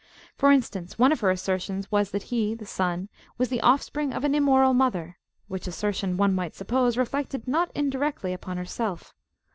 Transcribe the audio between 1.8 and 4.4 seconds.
was that hethe sonwas the offspring of an